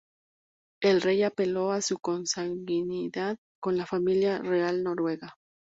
[0.81, 5.35] El rey apeló a su consanguinidad con la familia real noruega.